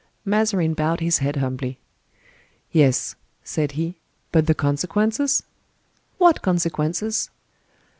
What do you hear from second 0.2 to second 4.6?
Mazarin bowed his head humbly. "Yes," said he, "but the